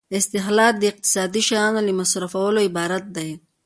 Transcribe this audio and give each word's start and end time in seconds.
استهلاک 0.17 0.73
د 0.79 0.83
اقتصادي 0.91 1.41
شیانو 1.49 1.79
له 1.87 1.93
مصرفولو 1.99 2.59
عبارت 2.67 3.05
دی. 3.15 3.29